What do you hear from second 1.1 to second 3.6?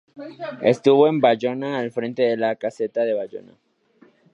Bayona al frente de la "Gaceta de Bayona".